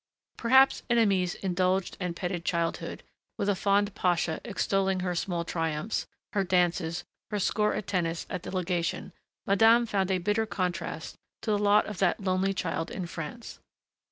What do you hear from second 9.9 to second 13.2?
a bitter contrast to the lot of that lonely child in